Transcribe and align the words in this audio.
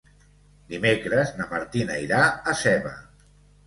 Dimecres 0.71 1.35
na 1.43 1.49
Martina 1.53 2.01
irà 2.09 2.27
a 2.55 2.61
Seva. 2.67 2.99